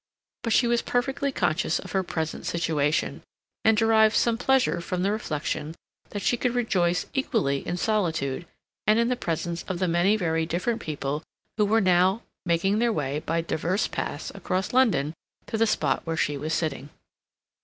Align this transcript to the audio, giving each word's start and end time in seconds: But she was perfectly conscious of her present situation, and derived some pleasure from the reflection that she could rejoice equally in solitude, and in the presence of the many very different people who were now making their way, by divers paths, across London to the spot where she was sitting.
But 0.41 0.51
she 0.51 0.65
was 0.65 0.81
perfectly 0.81 1.31
conscious 1.31 1.77
of 1.77 1.91
her 1.91 2.01
present 2.01 2.47
situation, 2.47 3.21
and 3.63 3.77
derived 3.77 4.15
some 4.15 4.35
pleasure 4.35 4.81
from 4.81 5.03
the 5.03 5.11
reflection 5.11 5.75
that 6.09 6.23
she 6.23 6.37
could 6.37 6.55
rejoice 6.55 7.05
equally 7.13 7.59
in 7.67 7.77
solitude, 7.77 8.47
and 8.87 8.97
in 8.97 9.09
the 9.09 9.15
presence 9.15 9.61
of 9.67 9.77
the 9.77 9.87
many 9.87 10.17
very 10.17 10.47
different 10.47 10.81
people 10.81 11.21
who 11.57 11.65
were 11.67 11.81
now 11.81 12.23
making 12.47 12.79
their 12.79 12.91
way, 12.91 13.19
by 13.19 13.41
divers 13.41 13.87
paths, 13.87 14.31
across 14.33 14.73
London 14.73 15.13
to 15.45 15.55
the 15.55 15.67
spot 15.67 16.01
where 16.03 16.17
she 16.17 16.35
was 16.35 16.51
sitting. 16.51 16.89